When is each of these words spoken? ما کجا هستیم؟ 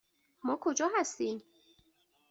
ما 0.43 0.55
کجا 0.61 0.89
هستیم؟ 0.99 1.43